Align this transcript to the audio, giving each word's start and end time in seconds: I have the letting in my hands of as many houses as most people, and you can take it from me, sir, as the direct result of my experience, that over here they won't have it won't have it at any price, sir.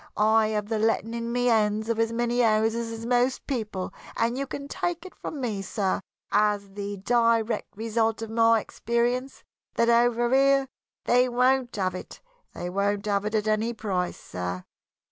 I 0.17 0.47
have 0.47 0.67
the 0.67 0.79
letting 0.79 1.13
in 1.13 1.31
my 1.31 1.41
hands 1.41 1.87
of 1.87 1.99
as 1.99 2.11
many 2.11 2.39
houses 2.39 2.91
as 2.91 3.05
most 3.05 3.45
people, 3.45 3.93
and 4.17 4.35
you 4.35 4.47
can 4.47 4.67
take 4.67 5.05
it 5.05 5.13
from 5.13 5.39
me, 5.39 5.61
sir, 5.61 6.01
as 6.31 6.71
the 6.71 6.97
direct 6.97 7.77
result 7.77 8.23
of 8.23 8.31
my 8.31 8.59
experience, 8.61 9.43
that 9.75 9.89
over 9.89 10.27
here 10.33 10.67
they 11.05 11.29
won't 11.29 11.75
have 11.75 11.93
it 11.93 12.19
won't 12.55 13.05
have 13.05 13.25
it 13.25 13.35
at 13.35 13.47
any 13.47 13.73
price, 13.73 14.19
sir. 14.19 14.63